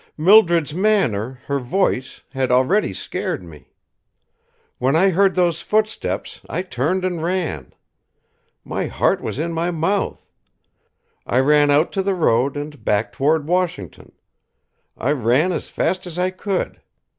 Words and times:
Mildred's 0.17 0.73
manner, 0.73 1.41
her 1.45 1.59
voice, 1.59 2.21
had 2.33 2.49
already 2.49 2.91
scared 2.91 3.43
me. 3.43 3.69
"When 4.79 4.95
I 4.95 5.09
heard 5.11 5.35
those 5.35 5.61
footsteps, 5.61 6.41
I 6.49 6.63
turned 6.63 7.05
and 7.05 7.21
ran. 7.21 7.71
My 8.63 8.87
heart 8.87 9.21
was 9.21 9.37
in 9.37 9.53
my 9.53 9.69
mouth. 9.69 10.25
I 11.27 11.39
ran 11.39 11.69
out 11.69 11.91
to 11.91 12.01
the 12.01 12.15
road 12.15 12.57
and 12.57 12.83
back 12.83 13.11
toward 13.13 13.45
Washington. 13.45 14.13
I 14.97 15.11
ran 15.11 15.51
as 15.51 15.69
fast 15.69 16.07
as 16.07 16.17
I 16.17 16.31
could. 16.31 16.81